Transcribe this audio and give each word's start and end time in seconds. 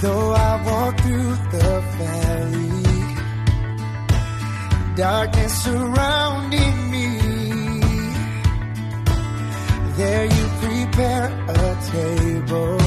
Though 0.00 0.32
I 0.32 0.62
walk 0.66 1.00
through 1.00 1.36
the 1.54 1.80
valley, 1.96 3.04
darkness 4.94 5.54
surrounding 5.64 6.90
me, 6.90 7.08
there 9.96 10.26
you 10.26 10.46
prepare 10.60 11.28
a 11.48 11.76
table 11.90 12.85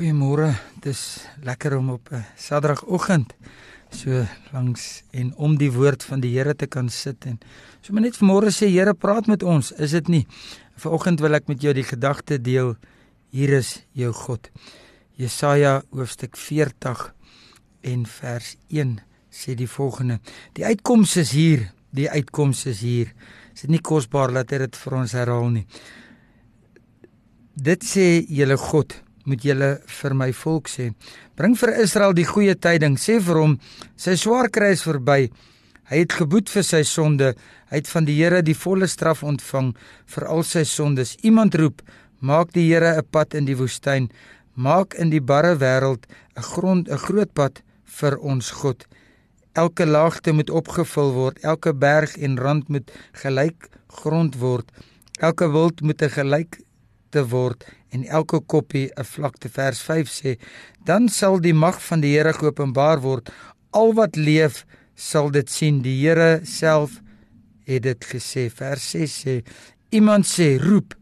Goeiemôre. 0.00 0.54
Dis 0.80 1.26
lekker 1.44 1.74
om 1.76 1.90
op 1.90 2.08
'n 2.10 2.24
Saterdagoggend 2.36 3.34
so 3.90 4.24
langs 4.52 5.02
en 5.10 5.34
om 5.36 5.58
die 5.58 5.72
woord 5.72 6.04
van 6.04 6.20
die 6.20 6.38
Here 6.38 6.54
te 6.54 6.66
kan 6.66 6.88
sit 6.88 7.26
en 7.26 7.38
so 7.80 7.92
maar 7.92 8.02
net 8.02 8.16
vanmôre 8.16 8.48
sê 8.48 8.70
Here 8.72 8.94
praat 8.94 9.26
met 9.26 9.42
ons, 9.42 9.72
is 9.72 9.90
dit 9.90 10.08
nie? 10.08 10.26
Vanoggend 10.76 11.20
wil 11.20 11.34
ek 11.34 11.48
met 11.48 11.60
jou 11.60 11.74
die 11.74 11.84
gedagte 11.84 12.40
deel. 12.40 12.76
Hier 13.30 13.52
is 13.52 13.84
jou 13.92 14.12
God. 14.12 14.50
Jesaja 15.16 15.82
hoofstuk 15.90 16.36
40 16.36 17.14
en 17.80 18.06
vers 18.06 18.56
1 18.68 19.00
sê 19.30 19.54
die 19.54 19.68
volgende: 19.68 20.20
Die 20.52 20.64
uitkoms 20.64 21.16
is 21.16 21.30
hier, 21.30 21.72
die 21.90 22.10
uitkoms 22.10 22.66
is 22.66 22.80
hier. 22.80 23.12
Is 23.54 23.60
dit 23.60 23.70
nie 23.70 23.80
kosbaar 23.82 24.32
dat 24.32 24.50
hy 24.50 24.58
dit 24.58 24.76
vir 24.76 24.94
ons 24.94 25.12
herhaal 25.12 25.50
nie? 25.50 25.66
Dit 27.54 27.84
sê 27.84 28.24
julle 28.28 28.56
God 28.56 29.02
moet 29.24 29.44
julle 29.44 29.70
vir 30.00 30.14
my 30.16 30.30
volk 30.32 30.68
sê. 30.68 30.90
Bring 31.36 31.56
vir 31.58 31.74
Israel 31.82 32.14
die 32.16 32.26
goeie 32.28 32.54
tyding. 32.54 32.96
Sê 32.98 33.18
vir 33.20 33.40
hom, 33.40 33.56
sy 33.96 34.16
swaar 34.16 34.50
kry 34.52 34.72
is 34.76 34.84
verby. 34.86 35.30
Hy 35.90 36.04
het 36.04 36.14
geboet 36.20 36.50
vir 36.52 36.64
sy 36.66 36.82
sonde. 36.86 37.32
Hy 37.70 37.80
het 37.80 37.90
van 37.90 38.06
die 38.06 38.16
Here 38.20 38.42
die 38.46 38.54
volle 38.54 38.86
straf 38.90 39.24
ontvang 39.26 39.72
vir 40.14 40.28
al 40.30 40.44
sy 40.46 40.62
sondes. 40.64 41.16
Iemand 41.26 41.56
roep, 41.58 41.82
maak 42.20 42.52
die 42.54 42.68
Here 42.68 42.96
'n 42.96 43.08
pad 43.10 43.34
in 43.34 43.44
die 43.44 43.56
woestyn. 43.56 44.10
Maak 44.54 44.94
in 44.94 45.10
die 45.10 45.20
barre 45.20 45.56
wêreld 45.56 46.06
'n 46.36 46.42
grond 46.42 46.88
'n 46.88 46.98
groot 46.98 47.32
pad 47.34 47.62
vir 47.84 48.18
ons 48.18 48.50
God. 48.50 48.86
Elke 49.54 49.86
laagte 49.86 50.32
moet 50.32 50.50
opgevul 50.50 51.12
word, 51.12 51.38
elke 51.42 51.74
berg 51.74 52.16
en 52.16 52.38
rand 52.38 52.68
moet 52.68 52.90
gelyk 53.12 53.68
grond 53.88 54.38
word. 54.38 54.70
Elke 55.18 55.50
wild 55.50 55.80
moet 55.82 56.02
'n 56.02 56.08
gelyk 56.08 56.60
te 57.10 57.26
word 57.26 57.64
en 57.90 58.04
elke 58.06 58.40
koppie 58.40 58.90
'n 58.96 59.04
vlakte 59.04 59.48
vers 59.48 59.80
5 59.82 60.08
sê 60.08 60.38
dan 60.84 61.08
sal 61.08 61.40
die 61.40 61.54
mag 61.54 61.82
van 61.82 62.00
die 62.00 62.16
Here 62.16 62.32
geopenbaar 62.32 63.00
word. 63.00 63.30
Al 63.70 63.94
wat 63.94 64.16
leef 64.16 64.64
sal 64.94 65.30
dit 65.30 65.50
sien. 65.50 65.82
Die 65.82 66.00
Here 66.02 66.40
self 66.44 67.00
het 67.64 67.82
dit 67.82 68.04
gesê. 68.04 68.50
Vers 68.50 68.90
6 68.90 69.26
sê 69.26 69.42
iemand 69.90 70.26
sê 70.26 70.58
roep. 70.58 70.94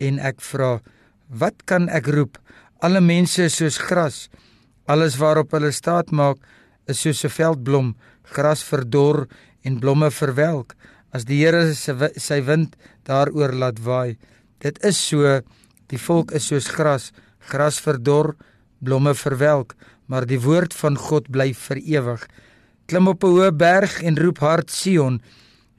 En 0.00 0.18
ek 0.18 0.40
vra 0.40 0.80
wat 1.28 1.64
kan 1.64 1.88
ek 1.88 2.06
roep? 2.06 2.38
Alle 2.80 3.00
mense 3.00 3.44
is 3.44 3.56
soos 3.56 3.78
gras. 3.78 4.28
Alles 4.86 5.16
waarop 5.16 5.52
hulle 5.52 5.70
staat 5.72 6.10
maak 6.10 6.38
is 6.86 7.00
soos 7.00 7.24
'n 7.24 7.30
veldblom. 7.30 7.96
Gras 8.22 8.62
verdor 8.62 9.28
en 9.62 9.78
blomme 9.78 10.10
verwelk. 10.10 10.74
As 11.12 11.24
die 11.24 11.44
Here 11.44 11.74
sy 11.74 12.40
wind 12.42 12.76
daaroor 13.04 13.52
laat 13.52 13.78
waai. 13.78 14.16
Dit 14.58 14.78
is 14.84 14.96
so, 15.08 15.40
die 15.92 16.00
volk 16.00 16.32
is 16.32 16.48
soos 16.48 16.70
gras, 16.72 17.10
gras 17.52 17.78
verdor, 17.84 18.32
blomme 18.80 19.12
verwelk, 19.14 19.76
maar 20.08 20.26
die 20.26 20.40
woord 20.40 20.74
van 20.74 20.96
God 20.98 21.28
bly 21.32 21.52
vir 21.54 21.80
ewig. 21.84 22.26
Klim 22.88 23.08
op 23.08 23.24
'n 23.24 23.32
hoë 23.36 23.52
berg 23.52 24.02
en 24.02 24.16
roep 24.16 24.38
hard 24.38 24.70
Sion, 24.70 25.20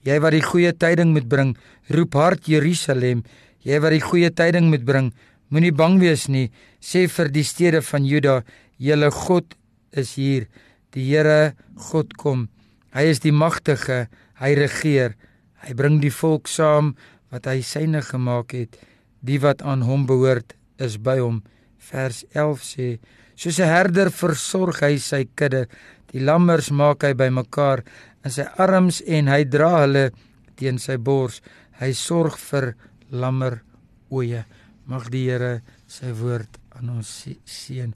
jy 0.04 0.20
wat 0.20 0.32
die 0.32 0.42
goeie 0.42 0.72
tyding 0.72 1.14
moet 1.14 1.28
bring, 1.28 1.58
roep 1.90 2.14
hard 2.14 2.48
Jerusalem, 2.48 3.24
jy 3.64 3.80
wat 3.80 3.92
die 3.92 4.02
goeie 4.02 4.30
tyding 4.30 4.70
moet 4.70 4.86
bring, 4.86 5.14
moenie 5.50 5.72
bang 5.72 6.00
wees 6.00 6.28
nie, 6.28 6.52
sê 6.82 7.08
vir 7.08 7.30
die 7.30 7.44
stede 7.44 7.82
van 7.82 8.06
Juda, 8.06 8.44
julle 8.78 9.12
God 9.12 9.56
is 9.92 10.16
hier. 10.16 10.48
Die 10.94 11.06
Here 11.10 11.56
God 11.90 12.14
kom. 12.18 12.50
Hy 12.94 13.10
is 13.10 13.20
die 13.20 13.34
magtige, 13.34 14.08
hy 14.38 14.54
regeer. 14.54 15.16
Hy 15.64 15.74
bring 15.74 16.02
die 16.02 16.14
volk 16.14 16.48
saam 16.48 16.96
wat 17.34 17.48
hy 17.50 17.62
syne 17.66 18.04
gemaak 18.06 18.54
het, 18.54 18.78
die 19.24 19.40
wat 19.40 19.64
aan 19.64 19.86
hom 19.88 20.06
behoort, 20.06 20.54
is 20.78 21.00
by 21.00 21.18
hom. 21.20 21.42
Vers 21.90 22.24
11 22.36 22.64
sê: 22.64 22.88
Soos 23.36 23.60
'n 23.60 23.68
herder 23.68 24.12
versorg 24.12 24.82
hy 24.82 24.98
sy 24.98 25.26
kudde, 25.36 25.68
die 26.12 26.22
lammers 26.22 26.70
maak 26.70 27.04
hy 27.04 27.14
bymekaar 27.14 27.84
in 28.24 28.32
sy 28.32 28.46
arms 28.58 29.02
en 29.08 29.28
hy 29.28 29.44
dra 29.44 29.84
hulle 29.84 30.12
teen 30.56 30.78
sy 30.80 30.98
bors. 30.98 31.42
Hy 31.82 31.92
sorg 31.94 32.38
vir 32.38 32.76
lammer 33.10 33.64
oeye. 34.12 34.46
Mag 34.86 35.10
die 35.10 35.30
Here 35.30 35.62
sy 35.88 36.12
woord 36.12 36.60
aan 36.76 36.90
ons 36.90 37.10
seën. 37.46 37.94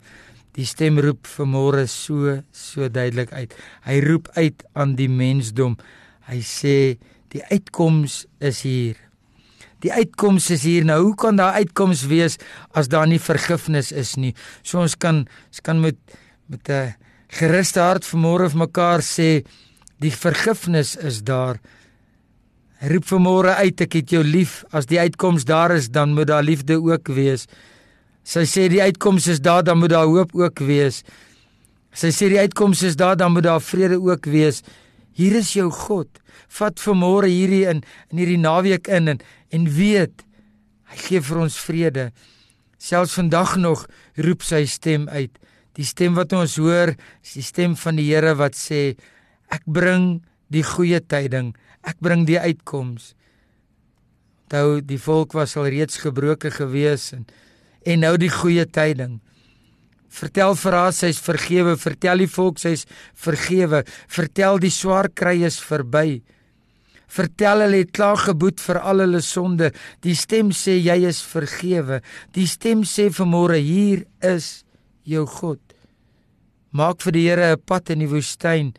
Die 0.57 0.65
stem 0.65 0.97
roep 0.99 1.27
vanmôre 1.27 1.85
so 1.87 2.41
so 2.51 2.89
duidelik 2.89 3.31
uit. 3.33 3.53
Hy 3.85 3.99
roep 4.01 4.29
uit 4.35 4.63
aan 4.73 4.95
die 4.95 5.09
mensdom. 5.11 5.77
Hy 6.27 6.39
sê 6.41 6.97
die 7.29 7.43
uitkoms 7.51 8.25
is 8.39 8.63
hier. 8.65 9.06
Die 9.85 9.93
uitkoms 9.93 10.49
is 10.49 10.63
hier 10.63 10.85
nou. 10.85 11.01
Hoe 11.09 11.15
kan 11.15 11.35
daar 11.35 11.53
uitkoms 11.53 12.05
wees 12.09 12.37
as 12.71 12.89
daar 12.89 13.07
nie 13.07 13.19
vergifnis 13.21 13.91
is 13.91 14.15
nie? 14.15 14.33
So 14.63 14.81
ons 14.81 14.97
kan 14.97 15.25
ons 15.27 15.61
kan 15.61 15.81
met 15.81 15.97
met 16.47 16.69
'n 16.69 16.95
geruste 17.27 17.79
hart 17.79 18.05
vanmôre 18.05 18.49
vir 18.49 18.59
mekaar 18.59 19.01
sê 19.01 19.43
die 19.99 20.11
vergifnis 20.11 20.95
is 20.95 21.21
daar. 21.21 21.59
Roep 22.81 23.05
vanmôre 23.05 23.55
uit 23.57 23.81
ek 23.81 23.93
het 23.93 24.09
jou 24.09 24.23
lief. 24.23 24.63
As 24.71 24.85
die 24.85 24.99
uitkoms 24.99 25.45
daar 25.45 25.71
is, 25.71 25.89
dan 25.89 26.13
moet 26.13 26.27
daar 26.27 26.43
liefde 26.43 26.77
ook 26.77 27.07
wees. 27.07 27.47
Sy 28.23 28.43
sê 28.45 28.67
die 28.69 28.81
uitkoms 28.81 29.27
is 29.27 29.39
daar, 29.39 29.63
dan 29.63 29.79
moet 29.79 29.89
daar 29.89 30.05
hoop 30.05 30.35
ook 30.35 30.59
wees. 30.59 31.03
Sy 31.91 32.11
sê 32.11 32.27
die 32.29 32.39
uitkoms 32.39 32.83
is 32.83 32.95
daar, 32.95 33.15
dan 33.17 33.31
moet 33.31 33.43
daar 33.43 33.61
vrede 33.61 33.97
ook 34.01 34.25
wees. 34.25 34.61
Hier 35.17 35.33
is 35.39 35.55
jou 35.57 35.71
God. 35.73 36.19
Vat 36.59 36.77
vanmôre 36.77 37.29
hierdie 37.31 37.65
in 37.65 37.81
in 38.11 38.21
hierdie 38.21 38.41
naweek 38.41 38.89
in 38.93 39.15
en 39.15 39.21
en 39.55 39.69
weet 39.73 40.23
hy 40.91 40.97
gee 41.07 41.21
vir 41.25 41.39
ons 41.41 41.57
vrede. 41.65 42.05
Selfs 42.77 43.17
vandag 43.17 43.55
nog 43.57 43.87
roep 44.21 44.45
sy 44.45 44.63
stem 44.69 45.07
uit. 45.09 45.33
Die 45.75 45.85
stem 45.85 46.15
wat 46.17 46.33
ons 46.37 46.55
hoor, 46.61 46.93
is 47.25 47.33
die 47.37 47.45
stem 47.45 47.75
van 47.75 47.97
die 47.97 48.07
Here 48.07 48.35
wat 48.37 48.55
sê 48.55 48.95
ek 49.53 49.65
bring 49.65 50.21
die 50.53 50.63
goeie 50.63 51.01
tyding. 51.01 51.55
Ek 51.81 51.97
bring 51.99 52.27
die 52.29 52.39
uitkoms. 52.39 53.15
Onthou 54.47 54.79
die 54.85 55.01
volk 55.01 55.33
was 55.35 55.57
al 55.57 55.71
reeds 55.73 55.97
gebroke 56.05 56.53
gewees 56.53 57.11
en 57.17 57.25
en 57.87 58.03
nou 58.03 58.17
die 58.19 58.31
goeie 58.31 58.65
tyding. 58.67 59.17
Vertel 60.09 60.55
vir 60.55 60.73
haar 60.73 60.93
sy's 60.95 61.19
vergewe, 61.19 61.75
vertel 61.77 62.23
die 62.23 62.31
volk 62.31 62.59
sy's 62.59 62.85
vergewe, 63.13 63.83
vertel 64.07 64.59
die 64.59 64.71
swaar 64.71 65.09
kry 65.09 65.43
is 65.43 65.59
verby. 65.59 66.21
Vertel 67.07 67.63
hulle 67.63 67.81
het 67.83 67.93
klaar 67.95 68.19
geboet 68.19 68.59
vir 68.59 68.79
al 68.83 69.03
hulle 69.05 69.21
sonde. 69.23 69.71
Die 70.03 70.15
stem 70.15 70.51
sê 70.51 70.75
jy 70.75 70.97
is 71.07 71.21
vergewe. 71.23 72.01
Die 72.35 72.47
stem 72.47 72.83
sê 72.83 73.07
vanmôre 73.13 73.59
hier 73.63 74.03
is 74.19 74.65
jou 75.07 75.25
God. 75.25 75.61
Maak 76.75 77.01
vir 77.01 77.13
die 77.15 77.27
Here 77.29 77.55
'n 77.55 77.63
pad 77.65 77.89
in 77.89 77.99
die 77.99 78.11
woestyn. 78.11 78.73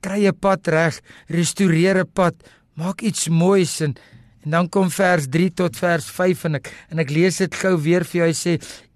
Kry 0.00 0.28
'n 0.28 0.38
pad 0.38 0.68
reg, 0.68 1.00
restoreer 1.28 1.98
'n 1.98 2.06
pad, 2.14 2.34
maak 2.76 3.02
iets 3.02 3.28
moois 3.28 3.80
en 3.80 3.96
en 4.44 4.50
dan 4.54 4.68
kom 4.68 4.90
vers 4.90 5.26
3 5.28 5.50
tot 5.60 5.76
vers 5.76 6.06
5 6.14 6.44
en 6.48 6.58
ek 6.60 6.70
en 6.92 7.02
ek 7.02 7.10
lees 7.10 7.40
dit 7.42 7.58
gou 7.62 7.74
weer 7.82 8.04
vir 8.04 8.20
jou. 8.20 8.28
Hy 8.28 8.36
sê 8.36 8.54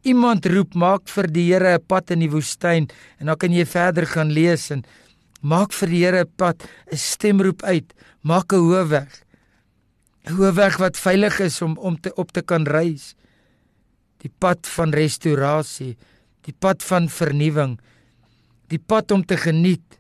iemand 0.08 0.46
roep 0.46 0.74
maak 0.74 1.08
vir 1.08 1.26
die 1.26 1.46
Here 1.52 1.74
'n 1.74 1.86
pad 1.86 2.10
in 2.10 2.20
die 2.20 2.30
woestyn 2.30 2.88
en 3.18 3.26
dan 3.26 3.36
kan 3.36 3.52
jy 3.52 3.64
verder 3.64 4.06
gaan 4.06 4.32
lees 4.32 4.70
en 4.70 4.84
maak 5.42 5.72
vir 5.72 5.88
die 5.88 6.04
Here 6.04 6.24
'n 6.24 6.32
pad 6.36 6.62
'n 6.92 6.96
stem 6.96 7.40
roep 7.40 7.62
uit 7.62 7.92
maak 8.22 8.52
'n 8.52 8.58
hoofweg 8.58 9.10
'n 10.26 10.36
hoofweg 10.36 10.78
wat 10.78 10.96
veilig 10.96 11.40
is 11.40 11.62
om 11.62 11.76
om 11.78 11.96
te 12.00 12.14
op 12.14 12.32
te 12.32 12.42
kan 12.42 12.64
reis. 12.66 13.14
Die 14.22 14.32
pad 14.38 14.66
van 14.66 14.90
restaurasie 14.92 15.96
die 16.42 16.54
pad 16.58 16.82
van 16.82 17.08
vernuwing 17.08 17.78
die 18.72 18.80
pad 18.80 19.12
om 19.12 19.24
te 19.24 19.36
geniet. 19.36 19.98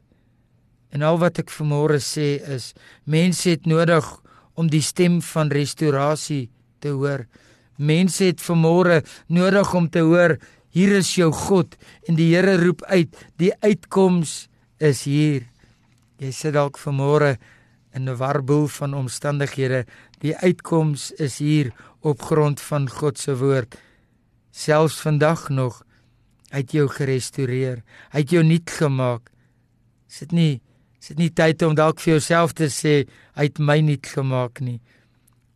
En 0.92 1.04
al 1.04 1.18
wat 1.20 1.40
ek 1.42 1.52
vanmôre 1.52 2.00
sê 2.02 2.36
is 2.52 2.72
mense 3.08 3.48
het 3.50 3.68
nodig 3.68 4.04
om 4.54 4.68
die 4.68 4.82
stem 4.82 5.22
van 5.22 5.50
restaurasie 5.50 6.50
te 6.78 6.88
hoor 6.88 7.26
Mense 7.82 8.28
het 8.28 8.42
vanmôre 8.44 9.00
nodig 9.32 9.72
om 9.74 9.88
te 9.90 10.04
hoor, 10.04 10.36
hier 10.72 10.92
is 10.98 11.14
jou 11.16 11.30
God 11.32 11.74
en 12.08 12.16
die 12.18 12.30
Here 12.34 12.54
roep 12.60 12.84
uit, 12.86 13.16
die 13.40 13.52
uitkoms 13.64 14.46
is 14.78 15.04
hier. 15.08 15.48
Jy 16.22 16.30
sit 16.36 16.54
dalk 16.54 16.78
vanmôre 16.78 17.38
in 17.94 18.08
'n 18.08 18.16
warboel 18.16 18.68
van 18.68 18.94
omstandighede, 18.94 19.86
die 20.20 20.36
uitkoms 20.36 21.10
is 21.18 21.38
hier 21.38 21.72
op 22.00 22.22
grond 22.22 22.60
van 22.60 22.88
God 22.88 23.18
se 23.18 23.36
woord. 23.36 23.76
Selfs 24.50 25.00
vandag 25.00 25.48
nog 25.48 25.82
uit 26.50 26.72
jou 26.72 26.88
gerestoreer, 26.88 27.82
uit 28.12 28.30
jou 28.30 28.44
nuut 28.44 28.70
gemaak. 28.70 29.30
Sit 30.08 30.32
nie 30.32 30.60
sit 31.02 31.18
nie 31.18 31.32
tyd 31.34 31.62
om 31.66 31.74
dalk 31.74 32.00
vir 32.02 32.14
jouself 32.14 32.54
te 32.54 32.68
sê 32.70 33.02
uit 33.34 33.58
my 33.58 33.80
nuut 33.82 34.06
gemaak 34.06 34.60
nie. 34.62 34.78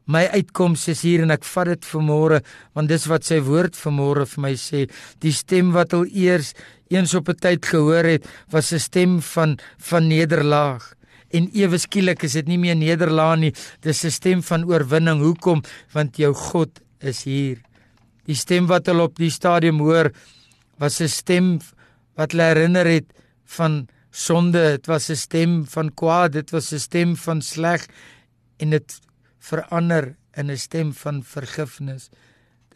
My 0.07 0.25
uitkoms 0.35 0.87
is 0.91 1.03
hier 1.07 1.23
en 1.23 1.35
ek 1.35 1.47
vat 1.47 1.71
dit 1.73 1.87
vanmôre 1.93 2.41
want 2.75 2.91
dis 2.91 3.07
wat 3.11 3.27
sy 3.27 3.39
woord 3.47 3.79
vanmôre 3.79 4.27
vir 4.33 4.43
my 4.43 4.53
sê. 4.59 4.85
Die 5.23 5.35
stem 5.35 5.73
wat 5.75 5.95
al 5.95 6.07
eers 6.11 6.53
eens 6.91 7.15
op 7.15 7.29
'n 7.29 7.39
tyd 7.39 7.67
gehoor 7.67 8.05
het, 8.05 8.27
was 8.51 8.73
'n 8.73 8.79
stem 8.79 9.21
van 9.21 9.59
van 9.79 10.09
nederlaag. 10.09 10.95
En 11.31 11.51
ewe 11.55 11.79
skielik 11.79 12.23
is 12.23 12.33
dit 12.33 12.47
nie 12.47 12.59
meer 12.59 12.77
nederlaag 12.77 13.39
nie, 13.39 13.53
dis 13.81 14.05
'n 14.05 14.11
stem 14.11 14.43
van 14.43 14.65
oorwinning. 14.65 15.21
Hoekom? 15.21 15.63
Want 15.93 16.17
jou 16.17 16.35
God 16.35 16.81
is 17.01 17.25
hier. 17.25 17.59
Die 18.27 18.35
stem 18.35 18.67
wat 18.67 18.87
hulle 18.87 19.03
op 19.03 19.17
die 19.17 19.31
stadium 19.31 19.79
hoor 19.79 20.13
Was 20.79 21.01
'n 21.01 21.09
stem 21.09 21.61
wat 22.17 22.33
hulle 22.33 22.43
herinner 22.43 22.87
het 22.87 23.09
van 23.45 23.89
sonde, 24.17 24.63
dit 24.77 24.87
was 24.87 25.11
'n 25.11 25.17
stem 25.17 25.67
van 25.67 25.95
kwaad, 25.95 26.33
dit 26.33 26.51
was 26.51 26.73
'n 26.73 26.79
stem 26.79 27.17
van 27.17 27.43
sleg 27.43 27.87
en 28.57 28.71
dit 28.71 29.01
verander 29.39 30.17
in 30.33 30.51
'n 30.51 30.57
stem 30.57 30.93
van 30.93 31.23
vergifnis. 31.25 32.09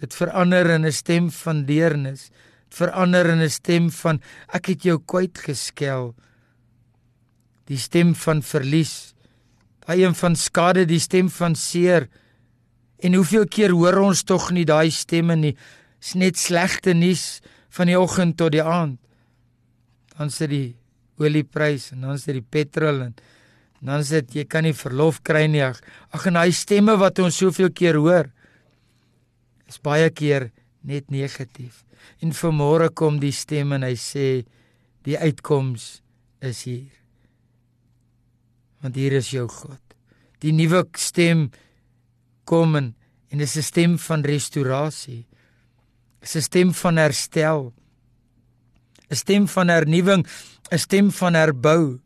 Dit 0.00 0.14
verander 0.14 0.70
in 0.70 0.86
'n 0.86 0.92
stem 0.92 1.30
van 1.30 1.64
deernis. 1.64 2.30
Dit 2.68 2.74
verander 2.74 3.26
in 3.26 3.40
'n 3.40 3.50
stem 3.50 3.90
van 3.90 4.20
ek 4.48 4.66
het 4.66 4.82
jou 4.82 4.98
kwyt 5.04 5.38
geskel. 5.38 6.14
Die 7.64 7.78
stem 7.78 8.14
van 8.14 8.42
verlies. 8.42 9.14
Daai 9.78 10.04
een 10.04 10.14
van 10.14 10.36
skade, 10.36 10.84
die 10.84 11.00
stem 11.00 11.30
van 11.30 11.54
seer. 11.54 12.08
En 12.98 13.14
hoeveel 13.14 13.46
keer 13.46 13.70
hoor 13.70 13.96
ons 13.98 14.22
tog 14.22 14.50
nie 14.50 14.64
daai 14.64 14.90
stemme 14.90 15.36
nie? 15.36 15.56
Dis 15.98 16.14
net 16.14 16.38
slegte 16.38 16.92
nuus 16.92 17.40
van 17.68 17.86
die 17.86 18.00
oggend 18.00 18.36
tot 18.36 18.52
die 18.52 18.62
aand. 18.62 18.98
Dan 20.16 20.30
sit 20.30 20.50
die 20.50 20.79
olieprys 21.20 21.92
en 21.94 22.06
dan 22.06 22.18
sit 22.18 22.38
die 22.38 22.44
petrol 22.44 23.04
en 23.06 23.14
dan 23.80 24.04
sit 24.04 24.34
jy 24.36 24.44
kan 24.44 24.66
nie 24.66 24.76
verlof 24.76 25.22
kry 25.24 25.46
nie. 25.48 25.62
Ag, 25.64 25.80
ag 26.12 26.26
en 26.28 26.36
daai 26.40 26.52
stemme 26.52 26.96
wat 27.00 27.18
ons 27.22 27.36
soveel 27.36 27.72
keer 27.72 28.00
hoor 28.00 28.28
is 29.70 29.78
baie 29.78 30.10
keer 30.10 30.50
net 30.82 31.10
negatief. 31.12 31.84
En 32.20 32.32
vanmôre 32.34 32.90
kom 32.96 33.20
die 33.22 33.34
stem 33.34 33.76
en 33.76 33.84
hy 33.86 33.94
sê 33.96 34.42
die 35.06 35.16
uitkoms 35.16 36.00
is 36.44 36.64
hier. 36.66 36.90
Want 38.80 38.96
hier 38.96 39.14
is 39.20 39.30
jou 39.32 39.46
God. 39.48 39.80
Die 40.40 40.52
nuwe 40.56 40.82
stem 40.98 41.50
kom 42.48 42.76
en 42.80 42.94
en 43.30 43.38
dis 43.38 43.56
'n 43.56 43.62
stem 43.62 43.98
van 43.98 44.24
restaurasie. 44.24 45.26
Dis 46.20 46.36
'n 46.36 46.42
stem 46.42 46.74
van 46.74 46.96
herstel. 46.96 47.72
'n 49.10 49.16
Stem 49.16 49.48
van 49.48 49.68
hernuwing, 49.68 50.26
'n 50.70 50.78
stem 50.78 51.10
van 51.10 51.34
herbou. 51.34 51.98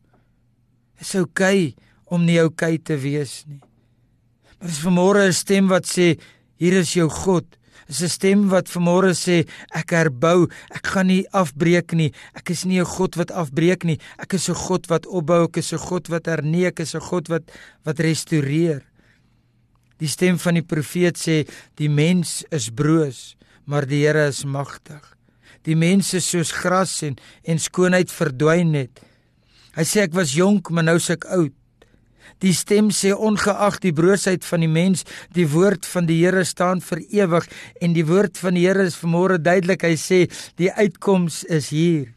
Dis 0.99 1.15
oukei 1.15 1.75
okay 1.75 1.85
om 2.07 2.25
nie 2.25 2.41
oukei 2.41 2.75
okay 2.75 2.79
te 2.79 2.97
wees 2.97 3.45
nie. 3.47 3.61
Maar 4.59 4.69
dis 4.69 4.81
vanmôre 4.81 5.27
'n 5.27 5.33
stem 5.33 5.69
wat 5.69 5.87
sê 5.87 6.19
hier 6.57 6.73
is 6.73 6.95
jou 6.95 7.09
God. 7.09 7.45
Dis 7.87 8.03
'n 8.03 8.09
stem 8.09 8.49
wat 8.49 8.69
vanmôre 8.69 9.13
sê 9.13 9.47
ek 9.75 9.91
herbou, 9.91 10.49
ek 10.71 10.87
gaan 10.87 11.07
nie 11.07 11.29
afbreek 11.33 11.93
nie. 11.93 12.13
Ek 12.35 12.51
is 12.51 12.65
nie 12.65 12.81
'n 12.81 12.87
God 12.87 13.17
wat 13.17 13.31
afbreek 13.31 13.85
nie. 13.85 13.99
Ek 14.19 14.33
is 14.35 14.49
'n 14.49 14.55
God 14.55 14.87
wat 14.87 15.07
opbou, 15.07 15.45
ek 15.45 15.57
is 15.59 15.73
'n 15.73 15.79
God 15.79 16.09
wat 16.09 16.27
hernie, 16.27 16.67
ek 16.67 16.81
is 16.81 16.95
'n 16.95 17.01
God 17.01 17.29
wat 17.29 17.43
wat 17.85 18.01
restoreer. 18.01 18.83
Die 19.99 20.09
stem 20.09 20.39
van 20.39 20.55
die 20.55 20.63
profeet 20.63 21.19
sê 21.19 21.47
die 21.77 21.89
mens 21.89 22.45
is 22.51 22.71
broos, 22.71 23.37
maar 23.67 23.87
die 23.87 24.07
Here 24.07 24.27
is 24.29 24.45
magtig. 24.45 25.15
Die 25.65 25.77
mense 25.77 26.21
soos 26.21 26.53
gras 26.53 27.01
en 27.07 27.19
en 27.49 27.61
skoonheid 27.61 28.13
verdwyn 28.13 28.73
net. 28.75 29.03
Hy 29.75 29.85
sê 29.89 30.05
ek 30.05 30.15
was 30.15 30.35
jonk, 30.37 30.71
maar 30.71 30.87
nou 30.87 30.99
is 31.01 31.11
ek 31.11 31.27
oud. 31.35 31.55
Die 32.43 32.53
stem 32.57 32.91
sê 32.93 33.13
ongeag 33.15 33.79
die 33.83 33.93
broosheid 33.95 34.45
van 34.45 34.65
die 34.65 34.71
mens, 34.71 35.05
die 35.37 35.47
woord 35.49 35.87
van 35.87 36.09
die 36.09 36.19
Here 36.23 36.45
staan 36.47 36.83
vir 36.85 37.03
ewig 37.23 37.47
en 37.81 37.95
die 37.97 38.05
woord 38.07 38.39
van 38.41 38.59
die 38.59 38.67
Here 38.67 38.87
is 38.89 38.99
vanmôre 39.01 39.39
duidelik. 39.43 39.87
Hy 39.87 39.97
sê 40.01 40.21
die 40.61 40.71
uitkoms 40.73 41.45
is 41.53 41.71
hier. 41.75 42.11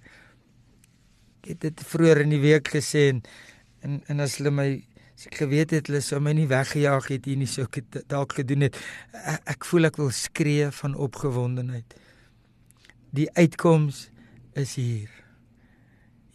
Ek 1.43 1.53
het 1.53 1.63
dit 1.63 1.85
vroeër 1.91 2.25
in 2.25 2.35
die 2.35 2.43
week 2.43 2.73
gesê 2.75 3.09
en 3.13 3.23
en, 3.85 3.99
en 4.09 4.23
as 4.23 4.39
hulle 4.39 4.51
my 4.51 4.67
as 5.17 5.27
ek 5.29 5.37
geweet 5.43 5.71
het 5.73 5.87
hulle 5.87 6.01
sou 6.03 6.17
my 6.21 6.33
nie 6.35 6.47
weggejaag 6.49 7.07
het 7.13 7.27
hier 7.29 7.37
nie 7.39 7.47
sou 7.49 7.67
ek 7.67 8.01
dalk 8.09 8.35
gedoen 8.39 8.67
het. 8.67 8.77
Ek, 9.13 9.53
ek 9.53 9.69
voel 9.69 9.89
ek 9.89 9.99
wil 10.01 10.11
skree 10.13 10.67
van 10.81 10.97
opgewondenheid. 11.07 11.95
Die 13.15 13.29
uitkoms 13.37 14.09
is 14.59 14.75
hier. 14.75 15.11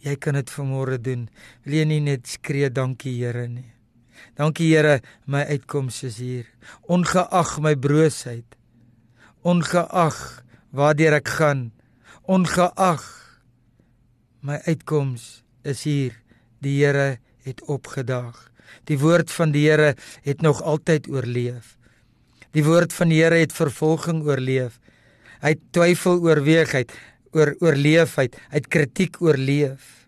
Jy 0.03 0.15
kan 0.19 0.35
dit 0.35 0.49
vanmôre 0.51 0.97
doen. 0.99 1.27
Wil 1.63 1.77
jy 1.79 1.85
nie 1.87 2.01
net 2.03 2.27
skree 2.27 2.69
dankie 2.73 3.13
Here 3.21 3.45
nie? 3.47 3.69
Dankie 4.39 4.71
Here, 4.71 5.01
my 5.25 5.43
uitkoms 5.47 6.01
is 6.07 6.17
hier. 6.21 6.47
Ongeag 6.89 7.59
my 7.63 7.75
broosheid. 7.79 8.57
Ongeag 9.45 10.19
waardeur 10.73 11.19
ek 11.19 11.29
gaan. 11.37 11.69
Ongeag 12.25 13.05
my 14.41 14.59
uitkoms 14.67 15.43
is 15.63 15.85
hier. 15.87 16.17
Die 16.63 16.79
Here 16.81 17.19
het 17.45 17.63
opgedaag. 17.69 18.49
Die 18.89 18.97
woord 18.99 19.31
van 19.31 19.53
die 19.53 19.67
Here 19.69 19.93
het 20.25 20.41
nog 20.41 20.63
altyd 20.63 21.07
oorleef. 21.11 21.77
Die 22.53 22.63
woord 22.65 22.93
van 22.93 23.11
die 23.13 23.21
Here 23.21 23.39
het 23.39 23.53
vervolging 23.53 24.23
oorleef. 24.25 24.79
Hy 25.43 25.57
twyfel 25.75 26.21
oorweeg, 26.23 26.71
hy 26.71 26.85
oor 27.35 27.51
oorleef, 27.63 28.15
hy 28.19 28.29
het 28.53 28.69
kritiek 28.71 29.19
oorleef. 29.21 30.07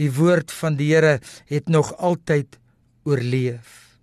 Die 0.00 0.10
woord 0.10 0.50
van 0.56 0.78
die 0.78 0.90
Here 0.90 1.18
het 1.50 1.68
nog 1.70 1.92
altyd 2.02 2.58
oorleef. 3.06 3.98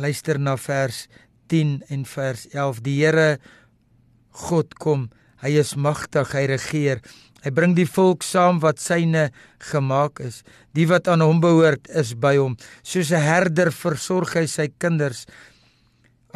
Luister 0.00 0.40
na 0.40 0.56
vers 0.56 1.04
10 1.52 1.82
en 1.92 2.04
vers 2.08 2.46
11. 2.50 2.80
Die 2.86 2.96
Here 3.02 3.38
God 4.46 4.74
kom, 4.80 5.08
hy 5.44 5.52
is 5.60 5.74
magtig, 5.76 6.32
hy 6.34 6.46
regeer. 6.50 7.02
Hy 7.40 7.52
bring 7.56 7.76
die 7.76 7.88
volk 7.88 8.24
saam 8.26 8.58
wat 8.60 8.82
syne 8.82 9.30
gemaak 9.70 10.20
is. 10.24 10.42
Die 10.76 10.86
wat 10.90 11.08
aan 11.08 11.24
hom 11.24 11.40
behoort 11.40 11.88
is 11.96 12.12
by 12.14 12.36
hom. 12.36 12.56
Soos 12.82 13.12
'n 13.12 13.22
herder 13.22 13.72
versorg 13.72 14.34
hy 14.34 14.46
sy 14.46 14.68
kinders. 14.78 15.26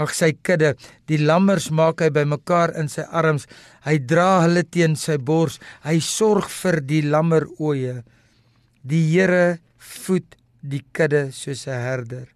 Ag 0.00 0.14
sy 0.14 0.32
kudde, 0.42 0.74
die 1.06 1.20
lammers 1.22 1.70
maak 1.70 2.02
hy 2.02 2.10
bymekaar 2.14 2.74
in 2.80 2.88
sy 2.90 3.04
arms. 3.14 3.46
Hy 3.86 3.98
dra 4.02 4.42
hulle 4.42 4.64
teen 4.66 4.96
sy 4.98 5.18
bors. 5.18 5.60
Hy 5.86 6.00
sorg 6.02 6.50
vir 6.50 6.80
die 6.82 7.02
lammeroë. 7.06 8.02
Die 8.82 9.04
Here 9.12 9.58
voed 9.78 10.36
die 10.60 10.82
kudde 10.92 11.30
soos 11.32 11.66
'n 11.68 11.78
herder. 11.78 12.28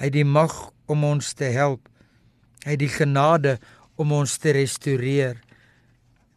Hy 0.00 0.10
die 0.10 0.24
mag 0.24 0.52
om 0.86 1.04
ons 1.04 1.34
te 1.34 1.52
help. 1.54 1.88
Hy 2.66 2.76
die 2.76 2.88
genade 2.88 3.58
om 3.96 4.12
ons 4.12 4.38
te 4.38 4.52
restoreer. 4.52 5.36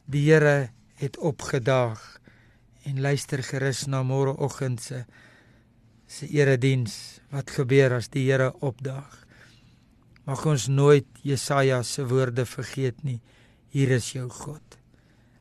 Die 0.05 0.25
Here 0.29 0.69
het 0.95 1.17
opgedaag 1.17 1.99
en 2.85 3.01
luister 3.01 3.43
gerus 3.43 3.87
na 3.87 4.03
môreoggend 4.03 4.81
se 4.81 5.05
se 6.07 6.27
erediens. 6.31 7.19
Wat 7.31 7.49
gebeur 7.51 7.97
as 7.97 8.07
die 8.07 8.31
Here 8.31 8.53
opdaag? 8.61 9.26
Mag 10.27 10.43
ons 10.45 10.67
nooit 10.67 11.07
Jesaja 11.23 11.79
se 11.87 12.03
woorde 12.03 12.43
vergeet 12.45 12.99
nie. 13.07 13.21
Hier 13.71 13.93
is 13.95 14.09
jou 14.11 14.27
God. 14.27 14.75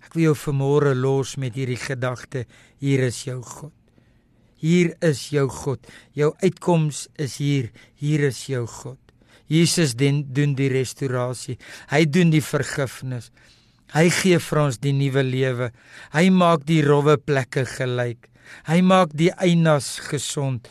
Ek 0.06 0.14
wil 0.14 0.28
jou 0.28 0.36
vanmôre 0.38 0.92
los 0.94 1.34
met 1.42 1.56
hierdie 1.58 1.80
gedagte. 1.80 2.44
Hier 2.78 3.02
is 3.08 3.24
jou 3.26 3.40
God. 3.42 3.74
Hier 4.62 4.94
is 5.04 5.24
jou 5.34 5.48
God. 5.50 5.82
Jou 6.14 6.30
uitkoms 6.38 7.08
is 7.18 7.40
hier. 7.42 7.72
Hier 7.98 8.28
is 8.30 8.44
jou 8.46 8.62
God. 8.70 9.00
Jesus 9.50 9.94
doen 9.98 10.22
doen 10.34 10.54
die 10.58 10.70
restaurasie. 10.70 11.58
Hy 11.90 12.04
doen 12.06 12.30
die 12.30 12.42
vergifnis. 12.42 13.32
Hy 13.94 14.08
gee 14.10 14.38
vir 14.42 14.62
ons 14.62 14.78
die 14.82 14.94
nuwe 14.94 15.22
lewe. 15.26 15.70
Hy 16.14 16.26
maak 16.34 16.66
die 16.66 16.80
rowwe 16.86 17.18
plekke 17.18 17.66
gelyk. 17.76 18.30
Hy 18.70 18.80
maak 18.86 19.14
die 19.18 19.32
einas 19.34 19.96
gesond. 20.10 20.70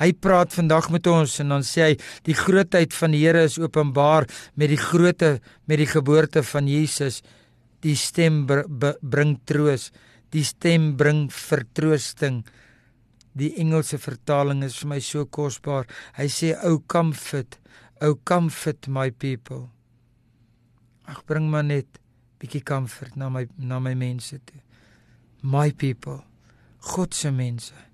Hy 0.00 0.14
praat 0.16 0.54
vandag 0.56 0.88
met 0.94 1.04
ons 1.12 1.34
en 1.42 1.50
dan 1.52 1.64
sê 1.66 1.90
hy 1.90 1.96
die 2.24 2.36
grootheid 2.36 2.94
van 2.96 3.12
die 3.12 3.20
Here 3.20 3.42
is 3.44 3.58
openbaar 3.60 4.24
met 4.56 4.72
die 4.72 4.80
grootte 4.80 5.40
met 5.68 5.82
die 5.82 5.90
geboorte 5.90 6.40
van 6.46 6.68
Jesus. 6.70 7.20
Die 7.84 7.96
stem 7.96 8.46
br 8.48 8.64
br 8.64 8.96
bring 9.04 9.36
troos. 9.44 9.90
Die 10.32 10.44
stem 10.46 10.94
bring 10.96 11.26
vertroosting. 11.28 12.40
Die 13.36 13.52
Engelse 13.60 13.98
vertaling 14.00 14.64
is 14.64 14.78
vir 14.80 14.94
my 14.94 15.00
so 15.04 15.26
kosbaar. 15.26 15.84
Hy 16.16 16.28
sê 16.32 16.54
o 16.64 16.80
comfort, 16.80 17.58
o 18.00 18.16
comfort 18.24 18.88
my 18.88 19.10
people. 19.12 19.68
Ag 21.04 21.26
bring 21.28 21.50
maar 21.52 21.66
net 21.66 22.00
bietjie 22.40 22.64
comfort 22.64 23.20
na 23.20 23.28
my 23.28 23.44
na 23.58 23.82
my 23.84 23.92
mense 23.98 24.40
toe. 24.48 24.64
My 25.44 25.68
people. 25.76 26.22
God 26.94 27.12
se 27.14 27.28
mense. 27.30 27.89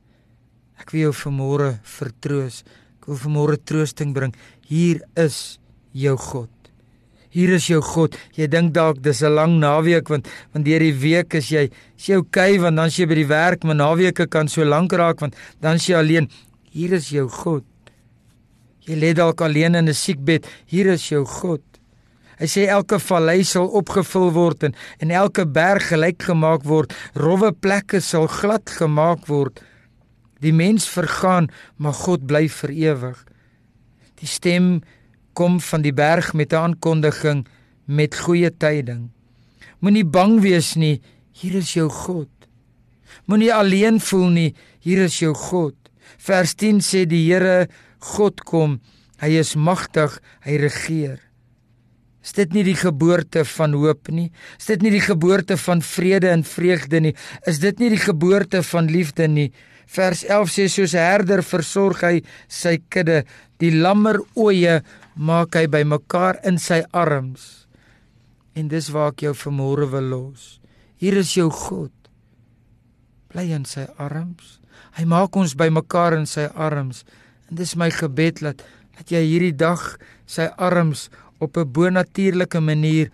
Ek 0.80 0.92
wil 0.92 1.08
jou 1.08 1.14
vanmôre 1.24 1.70
vertroos. 1.82 2.62
Ek 3.00 3.08
wil 3.10 3.20
vanmôre 3.22 3.56
troosting 3.64 4.12
bring. 4.16 4.34
Hier 4.68 5.00
is 5.16 5.58
jou 5.92 6.16
God. 6.16 6.50
Hier 7.36 7.52
is 7.52 7.66
jou 7.68 7.82
God. 7.84 8.16
Jy 8.32 8.46
dink 8.48 8.72
dalk 8.72 9.02
dis 9.04 9.22
'n 9.22 9.34
lang 9.34 9.60
naweek 9.60 10.08
want 10.08 10.28
want 10.52 10.64
deur 10.64 10.80
die 10.80 10.92
week 10.92 11.34
is 11.34 11.50
jy 11.50 11.68
is 11.96 12.08
jy 12.08 12.16
okay 12.16 12.58
want 12.58 12.76
dan 12.76 12.86
is 12.86 12.96
jy 12.96 13.06
by 13.06 13.14
die 13.14 13.28
werk, 13.28 13.64
maar 13.64 13.74
naweke 13.74 14.26
kan 14.26 14.48
so 14.48 14.64
lank 14.64 14.92
raak 14.92 15.20
want 15.20 15.34
dan 15.60 15.74
is 15.76 15.86
jy 15.86 15.96
alleen. 15.96 16.30
Hier 16.72 16.92
is 16.92 17.10
jou 17.10 17.28
God. 17.28 17.64
Jy 18.86 18.94
lê 18.94 19.12
dalk 19.14 19.40
alleen 19.40 19.74
in 19.74 19.88
'n 19.88 19.94
siekbed. 19.94 20.46
Hier 20.66 20.86
is 20.86 21.08
jou 21.08 21.24
God. 21.24 21.60
Hy 22.38 22.46
sê 22.46 22.66
elke 22.68 22.98
vallei 22.98 23.44
sal 23.44 23.66
opgevul 23.66 24.32
word 24.32 24.64
en 24.64 24.74
en 25.00 25.10
elke 25.10 25.46
berg 25.46 25.88
gelyk 25.88 26.22
gemaak 26.22 26.64
word. 26.64 26.92
Rowwe 27.14 27.52
plekke 27.52 28.00
sal 28.00 28.26
glad 28.26 28.64
gemaak 28.64 29.26
word. 29.26 29.60
Die 30.44 30.52
mens 30.52 30.88
vergaan, 30.88 31.48
maar 31.76 31.96
God 31.96 32.26
bly 32.26 32.46
vir 32.48 32.70
ewig. 32.70 33.24
Die 34.20 34.28
stem 34.28 34.80
kom 35.36 35.60
van 35.60 35.82
die 35.84 35.92
berg 35.92 36.32
met 36.34 36.52
'n 36.52 36.56
aankondiging 36.56 37.46
met 37.84 38.14
goeie 38.14 38.50
tyding. 38.50 39.10
Moenie 39.80 40.04
bang 40.04 40.40
wees 40.40 40.74
nie, 40.74 41.00
hier 41.32 41.54
is 41.54 41.74
jou 41.74 41.88
God. 41.88 42.28
Moenie 43.26 43.54
alleen 43.54 44.00
voel 44.00 44.28
nie, 44.28 44.54
hier 44.80 44.98
is 44.98 45.18
jou 45.18 45.34
God. 45.34 45.74
Vers 46.18 46.54
10 46.54 46.80
sê 46.80 47.04
die 47.06 47.26
Here 47.26 47.68
God 47.98 48.44
kom, 48.44 48.80
hy 49.20 49.38
is 49.38 49.54
magtig, 49.54 50.20
hy 50.40 50.56
regeer. 50.56 51.20
Is 52.26 52.32
dit 52.32 52.52
nie 52.52 52.64
die 52.66 52.74
geboorte 52.74 53.44
van 53.46 53.76
hoop 53.78 54.08
nie? 54.10 54.32
Is 54.58 54.66
dit 54.66 54.82
nie 54.82 54.90
die 54.90 55.04
geboorte 55.04 55.56
van 55.56 55.82
vrede 55.82 56.32
en 56.34 56.42
vreugde 56.42 57.00
nie? 57.00 57.14
Is 57.46 57.60
dit 57.62 57.78
nie 57.78 57.90
die 57.92 58.02
geboorte 58.02 58.64
van 58.66 58.90
liefde 58.90 59.28
nie? 59.30 59.52
Vers 59.86 60.24
11 60.24 60.50
sê 60.50 60.68
soos 60.68 60.94
'n 60.94 61.06
herder 61.10 61.42
versorg 61.42 62.02
hy 62.02 62.22
sy 62.48 62.78
kudde, 62.90 63.24
die 63.58 63.70
lammer 63.70 64.18
oeye 64.36 64.82
maak 65.14 65.54
hy 65.54 65.66
bymekaar 65.66 66.40
in 66.44 66.58
sy 66.58 66.82
arms. 66.92 67.66
En 68.54 68.68
dis 68.68 68.88
waar 68.90 69.12
ek 69.12 69.22
jou 69.22 69.34
vanmôre 69.34 69.86
wil 69.90 70.08
los. 70.10 70.60
Hier 70.96 71.16
is 71.16 71.34
jou 71.34 71.50
God. 71.50 71.92
Bly 73.28 73.52
in 73.52 73.64
sy 73.64 73.86
arms. 73.98 74.60
Hy 74.96 75.04
maak 75.04 75.36
ons 75.36 75.54
bymekaar 75.54 76.16
in 76.16 76.26
sy 76.26 76.48
arms. 76.54 77.04
En 77.50 77.56
dis 77.56 77.76
my 77.76 77.90
gebed 77.90 78.40
dat 78.40 78.62
dat 78.96 79.10
jy 79.12 79.20
hierdie 79.20 79.56
dag 79.56 79.98
sy 80.26 80.48
arms 80.56 81.10
op 81.38 81.56
'n 81.56 81.72
bonatuurlike 81.72 82.60
manier 82.60 83.10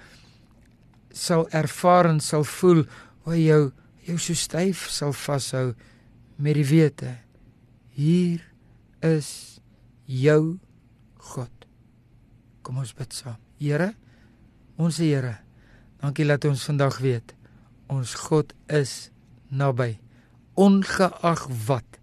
sal 1.12 1.47
ervaar 1.50 2.07
en 2.07 2.21
sal 2.21 2.45
voel 2.45 2.87
hoe 3.25 3.37
jou 3.37 3.73
jou 4.07 4.19
so 4.19 4.35
styf 4.35 4.88
sal 4.91 5.12
vashou 5.12 5.75
met 6.37 6.57
die 6.59 6.67
wete 6.67 7.17
hier 7.93 8.41
is 9.05 9.61
jou 10.09 10.59
God. 11.33 11.53
Kom 12.62 12.81
ons 12.83 12.95
bid 12.97 13.12
saam. 13.15 13.39
Here, 13.61 13.93
ons 14.81 14.99
Here, 15.03 15.37
dankie 16.03 16.27
dat 16.27 16.45
ons 16.49 16.65
vandag 16.67 16.99
weet 17.03 17.35
ons 17.93 18.15
God 18.29 18.53
is 18.73 19.11
naby. 19.53 19.99
Ongeag 20.57 21.47
wat, 21.67 21.99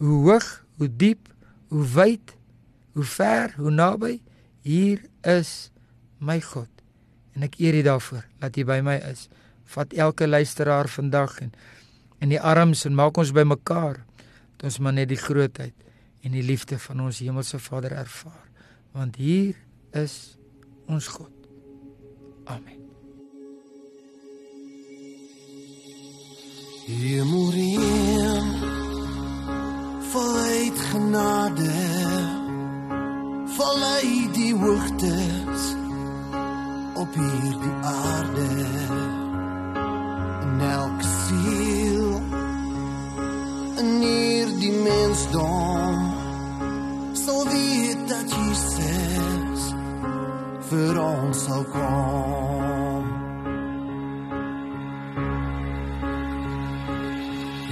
hoe 0.00 0.18
hoog, 0.28 0.48
hoe 0.80 0.88
diep, 0.88 1.28
hoe 1.72 1.84
wyd, 1.94 2.34
hoe 2.96 3.04
ver, 3.04 3.54
hoe 3.56 3.72
naby, 3.72 4.18
hier 4.64 5.02
is 5.24 5.70
my 6.18 6.40
God. 6.44 6.68
En 7.36 7.46
ek 7.46 7.60
eer 7.60 7.80
U 7.80 7.84
daarvoor 7.86 8.24
dat 8.42 8.56
U 8.60 8.64
by 8.68 8.80
my 8.84 8.98
is. 9.08 9.28
Vat 9.70 9.92
elke 9.96 10.28
luisteraar 10.28 10.90
vandag 10.90 11.38
en 11.44 11.52
in 12.20 12.32
die 12.32 12.40
arms 12.40 12.84
en 12.84 12.94
maak 12.94 13.16
ons 13.20 13.32
bymekaar. 13.32 14.02
Dat 14.56 14.68
ons 14.70 14.78
maar 14.84 14.96
net 14.96 15.08
die 15.08 15.20
grootheid 15.20 15.74
en 16.20 16.36
die 16.36 16.44
liefde 16.44 16.78
van 16.78 17.00
ons 17.00 17.22
hemelse 17.24 17.58
Vader 17.58 17.92
ervaar. 17.92 18.46
Want 18.92 19.16
hier 19.16 19.56
is 19.96 20.36
ons 20.86 21.06
God. 21.06 21.32
Amen. 22.44 22.78
Hemelreën 26.90 28.46
voluit 30.10 30.78
genade 30.90 31.70
voluit 33.56 34.34
die 34.34 34.54
hoogtes 34.54 35.68
op 36.94 37.14
hierdie 37.14 37.76
aarde 37.82 38.48
en 40.40 40.60
elke 40.60 41.04
siel 41.04 41.79
in 43.80 44.00
hierdie 44.02 44.72
mensdom 44.84 46.00
sal 47.16 47.44
weet 47.48 48.02
dat 48.08 48.32
Jesus 48.36 49.62
vir 50.68 50.98
ons 51.00 51.44
sal 51.46 51.64
kom. 51.72 53.06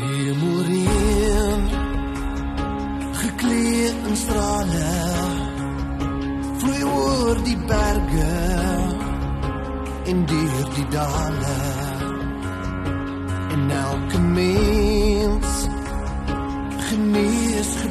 Hemelreën 0.00 1.62
gekleed 3.20 4.10
in 4.10 4.20
strale 4.24 4.92
vloei 6.62 6.82
oor 6.88 7.42
die 7.50 7.58
berge 7.68 8.34
en 10.14 10.28
deur 10.32 10.68
die 10.78 10.88
dale. 10.96 11.56
En 13.52 13.70
elke 13.84 14.22
mens 14.36 14.87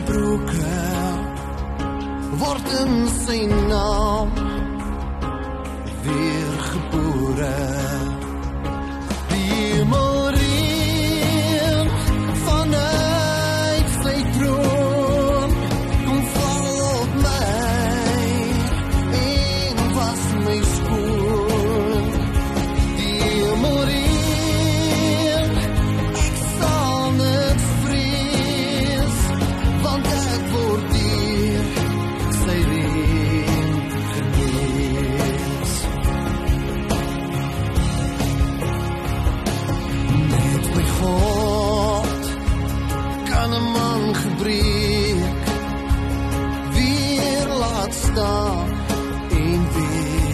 gebroke 0.07 0.75
word 2.39 2.67
in 2.81 2.93
sy 3.11 3.39
naam. 3.67 4.31
Weer 6.03 6.46
gebore 6.46 6.46
staan 48.47 48.69
en 49.29 50.26